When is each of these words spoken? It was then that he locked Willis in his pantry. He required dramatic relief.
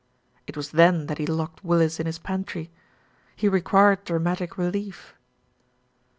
It 0.47 0.57
was 0.57 0.71
then 0.71 1.05
that 1.05 1.19
he 1.19 1.27
locked 1.27 1.63
Willis 1.63 1.99
in 1.99 2.07
his 2.07 2.17
pantry. 2.17 2.71
He 3.35 3.47
required 3.47 4.03
dramatic 4.03 4.57
relief. 4.57 5.13